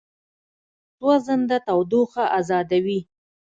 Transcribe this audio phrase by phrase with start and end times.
[0.97, 2.99] سوځېدنه تودوخه ازادوي.